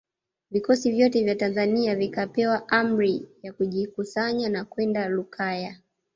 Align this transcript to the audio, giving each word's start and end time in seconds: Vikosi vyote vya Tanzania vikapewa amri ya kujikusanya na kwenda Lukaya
Vikosi 0.51 0.91
vyote 0.91 1.23
vya 1.23 1.35
Tanzania 1.35 1.95
vikapewa 1.95 2.69
amri 2.69 3.29
ya 3.43 3.53
kujikusanya 3.53 4.49
na 4.49 4.65
kwenda 4.65 5.07
Lukaya 5.09 5.77